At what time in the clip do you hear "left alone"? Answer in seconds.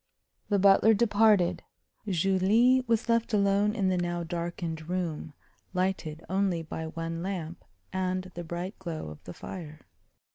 3.07-3.75